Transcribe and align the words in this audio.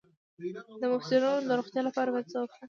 د 0.81 0.83
مفصلونو 0.93 1.47
د 1.49 1.51
روغتیا 1.59 1.81
لپاره 1.85 2.09
باید 2.13 2.27
څه 2.31 2.37
وکړم؟ 2.39 2.59